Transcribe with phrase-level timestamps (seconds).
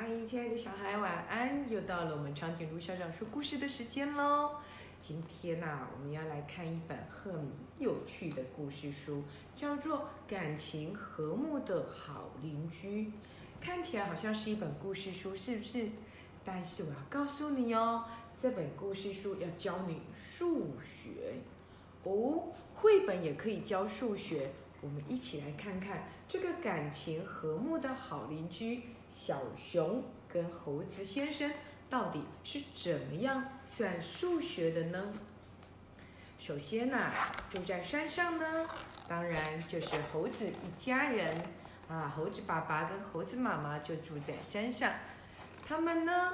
[0.00, 1.68] 嗨，亲爱的小孩，晚安！
[1.68, 4.52] 又到了我们长颈鹿校长说故事的时间喽。
[4.98, 9.22] 今天呐、我们要来看一本很有趣的故事书，
[9.54, 13.08] 叫做《感情和睦的好邻居》。
[13.60, 15.90] 看起来好像是一本故事书，是不是？
[16.46, 18.06] 但是我要告诉你哦，
[18.40, 21.34] 这本故事书要教你数学
[22.04, 24.50] 哦，绘本也可以教数学。
[24.80, 31.50] 我们一起来看看这个感情和睦的好邻居小熊跟猴子先生
[31.90, 35.12] 到底是怎么样算数学的呢？
[36.38, 37.10] 首先呢、
[37.50, 38.66] 住在山上呢，
[39.06, 41.36] 当然就是猴子一家人
[41.88, 44.90] 啊，猴子爸爸跟猴子妈妈就住在山上，
[45.66, 46.32] 他们呢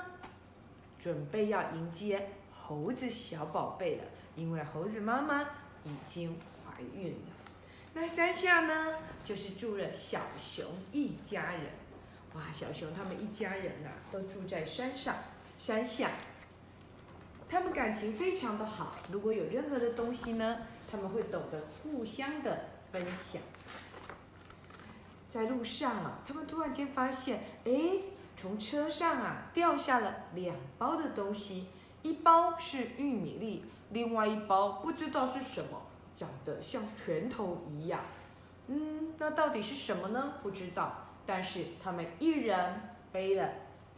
[0.99, 4.05] 准备要迎接猴子小宝贝了，
[4.37, 5.43] 因为猴子妈妈
[5.83, 7.46] 已经怀孕了。
[7.99, 8.93] 那山下呢，
[9.25, 11.63] 就是住了小熊一家人。
[12.35, 15.17] 哇，小熊他们一家人呐、都住在山上、
[15.57, 16.11] 山下。
[17.49, 20.59] 他们感情非常的好，如果有任何的东西呢，
[20.91, 23.41] 他们会懂得互相的分享。
[25.31, 27.73] 在路上啊，他们突然间发现，哎，
[28.37, 31.69] 从车上啊掉下了两包的东西，
[32.03, 35.86] 一包是玉米粒，另外一包不知道是什么。
[36.17, 38.01] 长得像拳头一样。
[38.67, 40.33] 嗯，那到底是什么呢？
[40.43, 41.05] 不知道。
[41.25, 42.81] 但是他们一人
[43.13, 43.49] 背了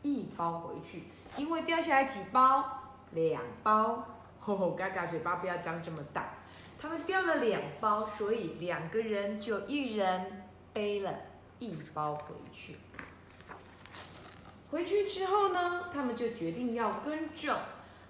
[0.03, 1.05] 一包回去，
[1.37, 2.65] 因为掉下来几包，
[3.13, 4.07] 两包。
[4.41, 6.35] 吼吼，嘎嘎，嘴巴不要张这么大。
[6.81, 11.15] 他们掉了两包，所以两个人就一人背了
[11.59, 12.77] 一包回去。
[14.71, 17.57] 回去之后呢，他们就决定要耕种。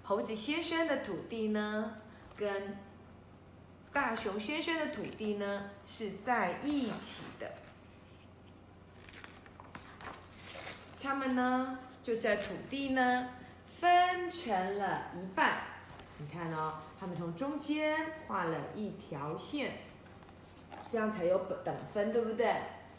[0.03, 1.97] 猴子先生的土地呢，
[2.37, 2.77] 跟
[3.91, 7.51] 大熊先生的土地呢是在一起的，
[11.01, 13.29] 他们呢就在土地呢
[13.67, 15.57] 分成了一半。
[16.19, 19.71] 你看哦，他们从中间画了一条线，
[20.91, 22.55] 这样才有等分，对不对？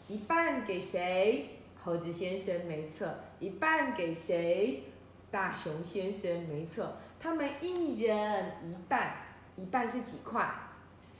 [0.07, 1.57] 一半给谁？
[1.83, 3.07] 猴子先生，没错。
[3.39, 4.83] 一半给谁？
[5.31, 6.97] 大熊先生，没错。
[7.19, 9.15] 他们一人一半，
[9.55, 10.53] 一半是几块？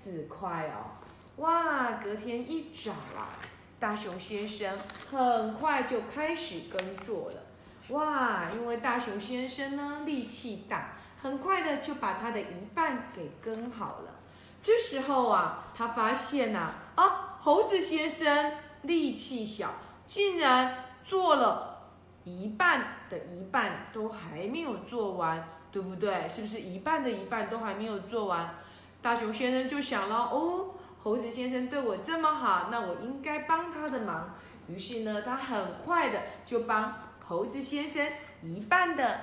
[0.04, 0.98] 四块哦，
[1.38, 1.92] 哇！
[2.04, 3.38] 隔天一早啊，
[3.80, 4.76] 大熊先生
[5.12, 7.44] 很快就开始耕作了，
[7.90, 8.50] 哇！
[8.52, 14.16] 因为大熊先生呢力气大，很快的就把他的一半给耕好了。
[14.64, 19.72] 这时候啊，他发现呐、啊，啊，猴子先生力气小，
[20.06, 21.92] 竟然做了
[22.24, 26.28] 一半的一半都还没有做完，对不对？
[26.28, 28.56] 是不是一半的一半都还没有做完？
[29.02, 34.36] 大熊先生就想了，哦，猴子先生对我这么好，那我应该帮他的忙。
[34.68, 36.94] 于是呢，他很快的就帮
[37.26, 38.06] 猴子先生
[38.42, 39.20] 一半的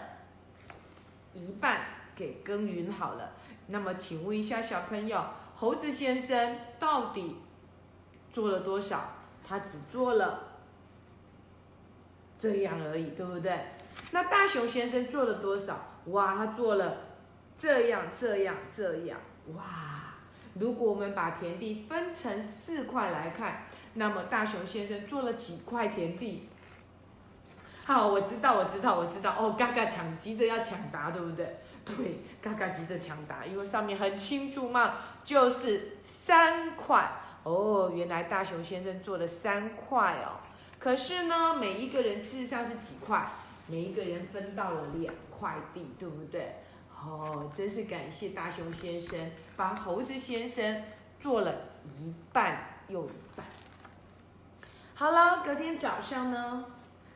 [1.32, 1.80] 一半
[2.16, 3.32] 给耕耘好了。
[3.68, 5.22] 那么，请问一下小朋友，
[5.54, 7.36] 猴子先生到底
[8.32, 9.12] 做了多少？
[9.46, 10.40] 他只做了
[12.38, 13.58] 这样而已，对不对？
[14.10, 15.78] 那大熊先生做了多少？
[16.06, 16.96] 哇，他做了
[17.58, 19.20] 这样、这样、这样。
[19.56, 19.64] 哇！
[20.54, 26.48] 如果我们把田地分成四块来看，那么大熊先生做了几块田地？
[27.84, 29.34] 好，我知道，我知道，我知道。
[29.38, 31.60] 哦，嘎嘎抢，急着要抢答，对不对？
[31.84, 37.10] 对，嘎嘎急着抢答，因为上面很清楚嘛，就是三块。
[37.44, 40.42] 哦，原来大熊先生做了三块哦。
[40.78, 43.26] 可是呢，每一个人事实上是几块？
[43.68, 46.56] 每一个人分到了两块地，对不对？
[47.00, 49.18] 哦，真是感谢大熊先生
[49.56, 50.82] 帮猴子先生
[51.18, 51.54] 做了
[51.84, 53.46] 一半又一半。
[54.94, 56.64] 好了，隔天早上呢，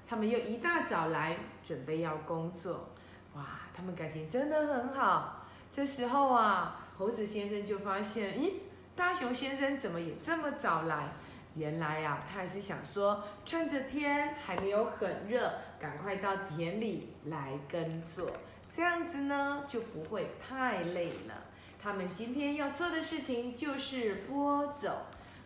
[0.06, 2.88] 他们又一大早来准备要工作。
[3.34, 3.44] 哇，
[3.74, 5.44] 他们感情真的很好。
[5.68, 8.52] 这时候啊，猴子先生就发现，咦，
[8.94, 11.12] 大熊先生怎么也这么早来？
[11.54, 18.30] 原来呀、啊，他还是想说，趁着天还没有很热，赶快到田里来耕作。
[18.74, 21.34] 这样子呢，就不会太累了。
[21.78, 24.90] 他们今天要做的事情就是播种。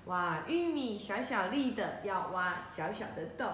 [0.05, 3.50] 哇，玉米小小粒的，要挖小小的洞。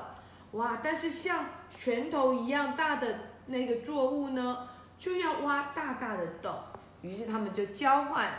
[0.50, 6.54] 哇，但是像拳头一样大的那个作物呢，就要挖大大的洞。
[7.00, 8.30] 于是他们就交换。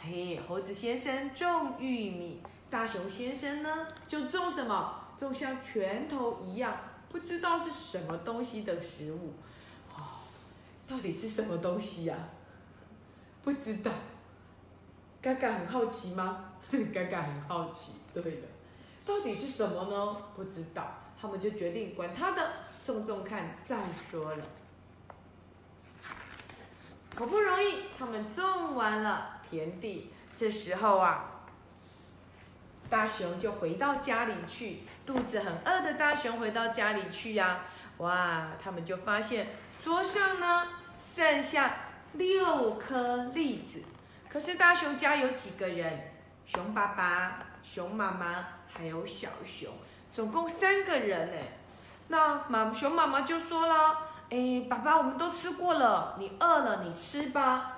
[0.00, 2.40] 嘿，猴子先生种玉米，
[2.70, 5.04] 大熊先生呢就种什么？
[5.18, 6.74] 种像拳头一样，
[7.10, 9.34] 不知道是什么东西的食物。
[10.88, 12.16] 到底是什么东西呀、
[13.44, 13.92] 不知道。
[15.20, 16.52] 嘎嘎很好奇吗？
[16.92, 17.92] 嘎嘎很好奇。
[18.14, 18.48] 对了，
[19.04, 20.16] 到底是什么呢？
[20.34, 20.94] 不知道。
[21.20, 22.50] 他们就决定管他的，
[22.86, 23.76] 种种看再
[24.10, 24.44] 说了。
[27.16, 31.42] 好不容易他们种完了田地，这时候啊，
[32.88, 37.60] 大熊就回到家里去，肚子很饿的大熊回到家里去呀，
[37.96, 39.46] 哇，他们就发现
[39.82, 40.68] 桌上呢
[41.16, 41.76] 剩下
[42.12, 43.82] 六颗栗子，
[44.28, 46.12] 可是大熊家有几个人？
[46.44, 49.72] 熊爸爸、熊妈妈还有小熊，
[50.12, 51.36] 总共三个人呢。
[52.08, 54.00] 那妈熊妈妈就说了。
[54.28, 57.77] 哎，爸爸，我们都吃过了，你饿了，你吃吧。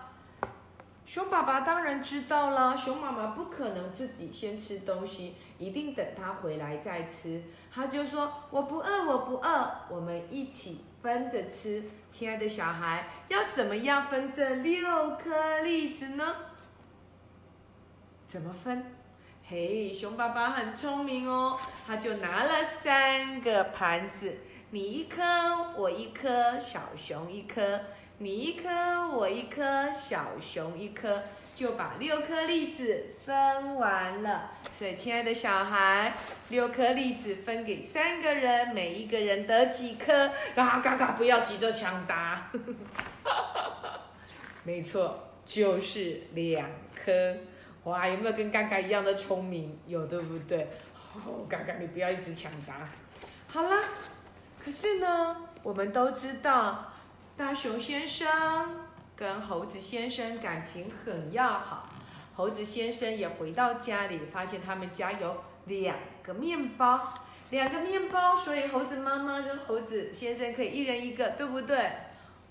[1.11, 7.43] 熊爸爸当然知道了，熊妈妈不可能自己先吃东西，一定等他回来再吃。
[7.69, 16.33] 他就说：“我不饿，我不饿，我们一起分着吃。”亲爱的小孩，要怎么样分这六颗栗子呢？
[18.29, 18.95] 怎么分？
[19.45, 21.59] 嘿，熊爸爸很聪明哦，
[21.89, 22.51] 他就拿了
[22.85, 24.33] 三个盘子。
[24.71, 25.21] 你一颗，
[25.77, 27.81] 我一颗，小熊一颗；
[28.23, 28.69] 你一颗，
[29.09, 31.23] 我一颗，小熊一颗，
[31.55, 34.51] 就把六颗栗子分完了。
[34.79, 36.13] 所以，亲爱的小孩，
[36.51, 40.31] 六颗栗子分给三个人，每一个人得几颗？
[40.55, 41.13] 嘎嘎嘎！
[41.13, 42.51] 不要急着抢答。
[44.65, 47.35] 没错，就是两颗。
[47.85, 49.81] 哇，有没有跟嘎嘎一样的聪明？
[49.87, 50.69] 有，对不对？
[51.15, 52.87] 哦，嘎嘎，你不要一直抢答。
[53.47, 53.83] 好了。
[54.63, 56.93] 可是呢，我们都知道，
[57.41, 58.29] 大熊先生
[59.17, 61.89] 跟猴子先生感情很要好。
[62.35, 67.15] 猴子先生也回到家里，发现他们家有两个面包，
[67.49, 71.91] 两个面包，所以猴子妈妈跟猴子先生可以一人一个，对不对？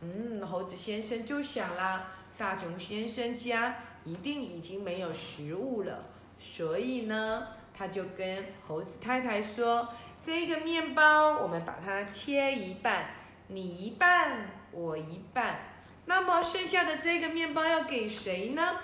[0.01, 6.05] 嗯，猴子先生就想啦，大熊先生家一定已经没有食物了，
[6.39, 9.89] 所以呢，他就跟猴子太太说。
[10.21, 13.05] 这个面包，我们把它切一半，
[13.49, 15.59] 你一半，我一半。
[16.05, 18.79] 那么剩下的这个面包要给谁呢？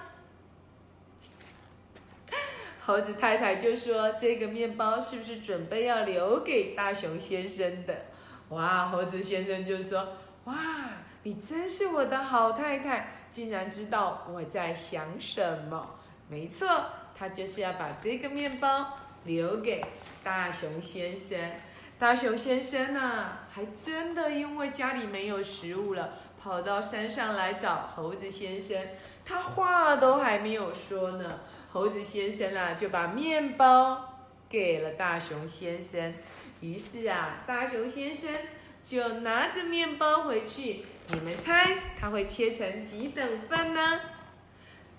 [2.82, 8.06] 猴子太太就说：“这个面包是不是准备要留给大熊先生的？”
[8.50, 10.10] 哇，猴子先生就说
[10.46, 10.56] ：“哇，
[11.24, 15.96] 你真是我的好太太，竟然知道我在想什么。
[16.28, 16.68] 没错，
[17.16, 19.84] 他就是要把这个面包留给。”
[20.24, 21.40] 大熊先生，
[21.98, 28.78] 大熊先生呐，还真的因为家里没有食物了，跑到山上来找猴子先生。
[29.24, 31.40] 他话都还没有说呢，
[31.72, 36.14] 猴子先生啊就把面包给了大熊先生。
[36.60, 38.30] 于是啊，大熊先生
[38.82, 40.86] 就拿着面包回去。
[41.08, 44.02] 你们猜他会切成几等份呢？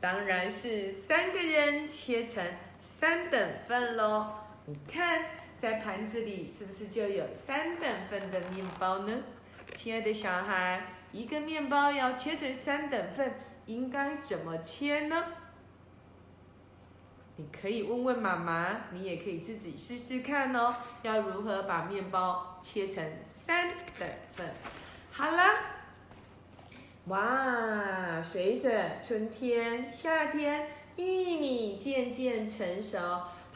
[0.00, 2.42] 当然是三个人切成
[2.81, 4.32] 三等份喽。
[4.66, 5.20] 你看，
[5.58, 9.18] 在盘子里是不是就有三等份的面包呢？
[9.74, 15.24] 亲爱的小孩，一个面包要切成三等份，应该怎么切呢？
[17.36, 20.76] 你可以问问妈妈，你也可以自己试试看哦。
[21.02, 24.46] 要如何把面包切成三等份？
[25.10, 25.42] 好了，
[27.06, 32.98] 哇，随着春天、夏天，玉米渐渐成熟。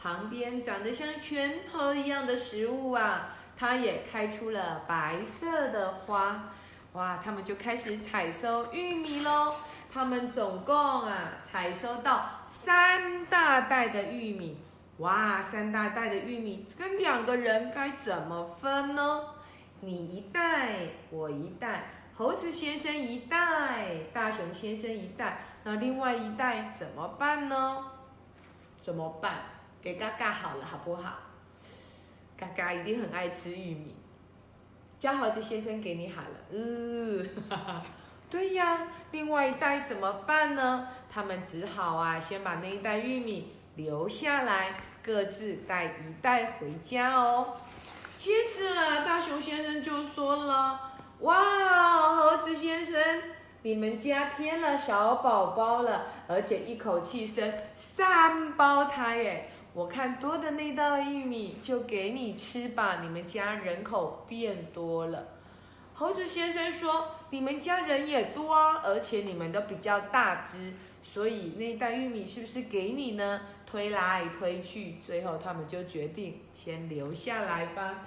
[0.01, 6.49] 旁边长得像拳头一样的食物啊，它也开出了白色的花。
[6.93, 9.53] 哇，他们就开始采收玉米喽。
[9.93, 14.57] 他们总共啊，采收到三大袋的玉米。
[14.97, 19.21] 哇，三大袋的玉米跟两个人该怎么分呢？
[19.81, 20.79] 你一袋，
[21.11, 25.41] 我一袋，猴子先生一袋，大熊先生一袋。
[25.63, 27.85] 那另外一袋怎么办呢？
[28.81, 29.33] 怎么办？
[29.81, 31.13] 给嘎嘎好了，好不好？
[32.37, 33.95] 嘎嘎一定很爱吃玉米。
[34.99, 37.27] 叫猴子先生给你好了，嗯，
[38.29, 38.87] 对呀。
[39.09, 40.87] 另外一袋怎么办呢？
[41.11, 47.57] 他们只好啊，先把那一袋玉米留下来，各自带一袋回家哦。
[48.15, 53.01] 接着啊，大熊先生就说了：“哇，猴子先生，
[53.63, 65.27] 你们家添了小宝宝了，而且一口气生三胞胎耶！”我看多的那袋玉米就给你吃吧，你们家人口变多了。
[65.93, 78.05] 猴子先生说：“你们家人也多啊，而且你们都比较大只，所以那袋玉米是不是给你呢？”推来推去，最后他们就决定先留下来吧。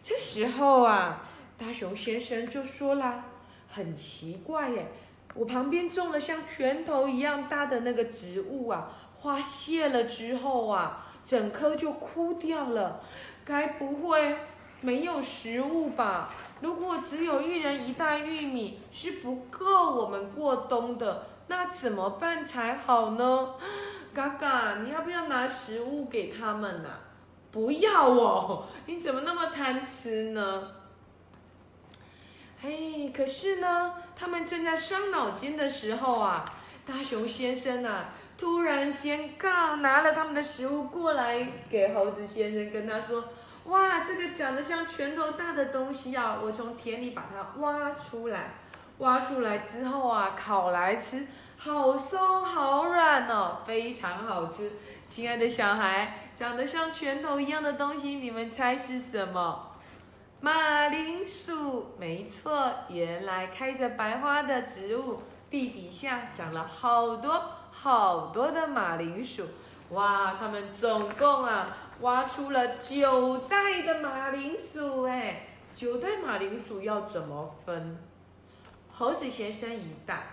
[0.00, 3.26] 这时候啊，大熊先生就说啦
[3.68, 4.86] ：“很奇怪耶，
[5.34, 8.90] 我旁边种了像拳头一样大的那个植物啊。”
[9.24, 13.00] 花谢了之后啊，整棵就枯掉了。
[13.42, 14.36] 该不会
[14.82, 16.30] 没有食物吧？
[16.60, 23.54] 如果只有一人一袋玉米是不够我们过冬的，那怎么办才好呢？
[24.12, 26.90] 嘎嘎，你要不要拿食物给他们呢？
[27.50, 30.68] 不要哦，你怎么那么贪吃呢？
[32.60, 36.44] 嘿，可是呢，他们正在伤脑筋的时候啊，
[36.84, 43.24] 大熊先生啊，突然间嘎拿了他们的食物过来给猴子先生，跟他说。
[43.64, 46.38] 哇，这个长得像拳头大的东西啊！
[46.38, 48.56] 我从田里把它挖出来，
[48.98, 51.26] 挖出来之后啊，烤来吃，
[51.56, 54.70] 好松好软哦，非常好吃。
[55.06, 59.70] 亲爱的小孩，长得像拳头一样的东西，你们猜是什么？
[60.42, 67.42] 马铃薯，没错，原来开着白花的植物地底下长了好多
[67.74, 69.44] 好多的马铃薯。
[69.90, 71.76] 哇，他们总共啊。
[72.00, 77.96] 挖出了九袋的马铃薯，哎，九袋马铃薯要怎么分？
[78.92, 80.24] 猴子先生一袋，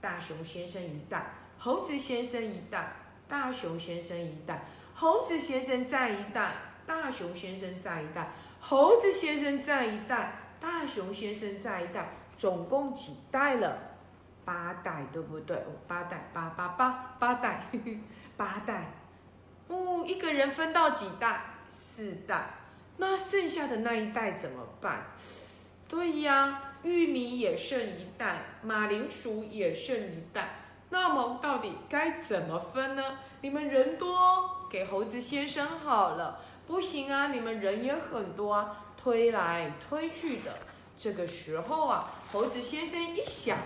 [0.00, 2.94] 大熊先生一袋，猴子先生一袋，
[3.26, 4.64] 大熊先生一袋，
[4.94, 6.52] 猴子先生再一袋，
[6.86, 13.76] 大熊先生再一袋，猴子先生再一袋，大熊先生再一袋，总共几袋了？
[14.48, 15.54] 八袋，对不对？
[15.58, 17.66] 哦八袋，八八八，八袋，
[18.34, 18.94] 八袋。
[19.68, 21.42] 哦，一个人分到几袋？
[21.68, 22.46] 四袋。
[22.96, 25.08] 那剩下的那一袋怎么办？
[25.86, 30.48] 对呀，玉米也剩一袋，马铃薯也剩一袋。
[30.88, 33.18] 那么到底该怎么分呢？
[33.42, 36.40] 你们人多，给猴子先生好了。
[36.66, 40.56] 不行啊，你们人也很多啊，推来推去的。
[40.96, 43.58] 这个时候啊，猴子先生一想，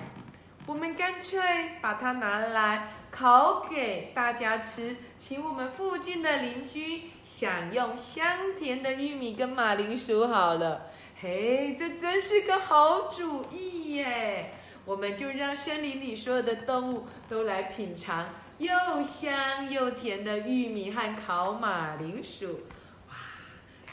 [0.67, 1.41] 我们干脆
[1.81, 2.89] 把它拿来。
[3.13, 10.91] 烤给大家吃，请我们附近的邻居享用香甜的玉米跟马铃薯好了。
[11.21, 14.55] 嘿，这真是个好主意耶！
[14.87, 18.27] 我们就让森林里所有的动物都来品尝
[18.57, 22.61] 又香又甜的玉米和烤马铃薯。
[23.11, 23.15] 哇，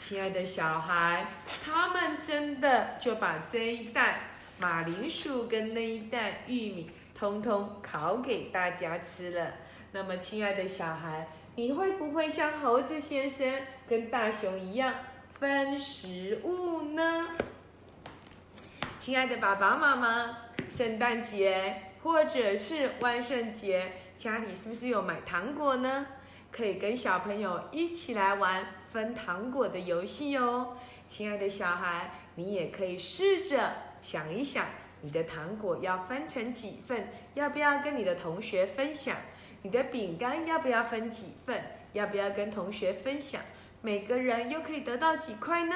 [0.00, 1.26] 亲爱的小孩，
[1.62, 4.29] 他们真的就把这一袋
[4.60, 6.90] 马铃薯跟那一袋玉米。
[7.12, 9.52] 通通烤给大家吃了。
[9.92, 14.94] 那么，亲爱的小孩，你会不会像猴子先生跟大熊一样
[15.38, 17.28] 分食物呢？
[18.98, 20.38] 亲爱的爸爸妈妈，
[20.70, 26.06] 圣诞节或者是万圣节，家里是不是有买糖果呢？
[26.50, 30.74] 可以跟小朋友一起来玩分糖果的游戏哦。
[31.06, 34.66] 亲爱的小孩，你也可以试着想一想。
[35.02, 37.08] 你的糖果要分成几份？
[37.32, 39.16] 要不要跟你的同学分享？
[39.62, 41.58] 你的饼干要不要分几份？
[41.94, 43.40] 要不要跟同学分享？
[43.80, 45.74] 每个人又可以得到几块呢？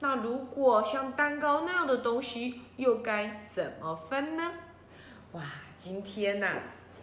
[0.00, 4.52] 那如果像蛋糕那样的东西，又该怎么分呢？
[5.32, 5.42] 哇，
[5.76, 6.48] 今天呐，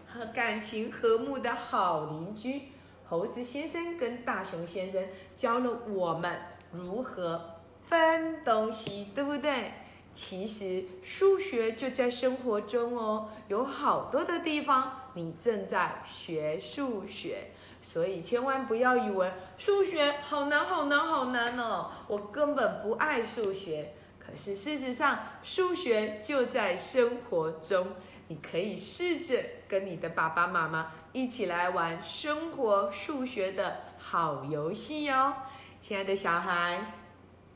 [0.05, 2.63] 和感情和睦的好邻居
[3.07, 5.01] 猴子先生跟大熊先生
[5.38, 6.38] 教了我们
[6.74, 9.71] 如何分东西，对不对？
[10.15, 23.91] 其实数学就在生活中哦，有好多的地方你正在学数学，所以千万不要以为数学好难好难好难哦，我根本不爱数学。
[24.17, 27.86] 可是事实上，数学就在生活中，
[28.29, 35.34] 你可以试着跟你的爸爸妈妈一起来玩生活数学的好游戏哦，
[35.81, 36.93] 亲爱的小孩，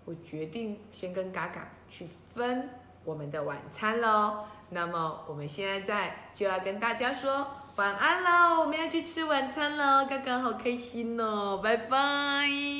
[0.03, 2.07] 我决定先跟嘎嘎去。
[2.39, 2.69] 分
[3.03, 12.79] 我们的晚餐喽，那么我们现在在就要跟大家说晚安喽，我们要去吃晚餐喽，刚刚好开心哦，拜拜。